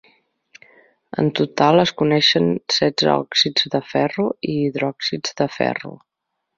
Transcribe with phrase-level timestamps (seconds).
[1.23, 5.97] En total, es coneixen setze òxids de ferro i hidròxids de ferro.